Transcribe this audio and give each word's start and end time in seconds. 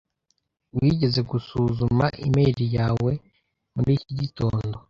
Wigeze 0.77 1.19
gusuzuma 1.31 2.05
imeri 2.27 2.65
yawe 2.77 3.11
muri 3.75 3.91
iki 3.99 4.11
gitondo? 4.21 4.77